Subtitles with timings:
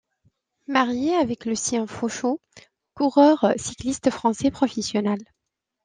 [0.65, 2.39] Mariée avec Lucien Faucheux,
[2.95, 5.19] coureur cycliste français professionnel.